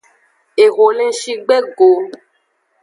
Eho 0.63 0.85
le 0.97 1.03
ngshi 1.09 1.33
gbe 1.45 1.57
go. 1.75 1.89